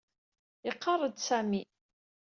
[0.69, 1.63] Iqarr-d Sami.